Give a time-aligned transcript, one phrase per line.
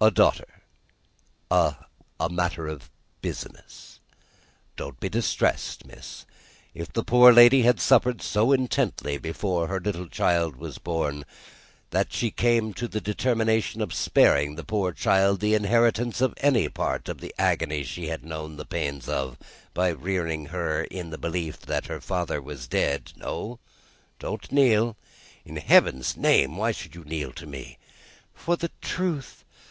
[0.00, 0.62] "A daughter.
[1.50, 1.74] A
[2.20, 2.90] a matter of
[3.20, 4.00] business
[4.74, 5.84] don't be distressed.
[5.86, 6.24] Miss,
[6.74, 11.24] if the poor lady had suffered so intensely before her little child was born,
[11.90, 16.68] that she came to the determination of sparing the poor child the inheritance of any
[16.68, 19.38] part of the agony she had known the pains of,
[19.74, 23.60] by rearing her in the belief that her father was dead No,
[24.18, 24.96] don't kneel!
[25.44, 27.78] In Heaven's name why should you kneel to me!"
[28.34, 29.42] "For the truth.